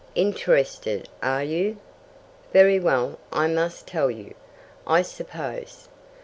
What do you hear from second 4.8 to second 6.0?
I suppose.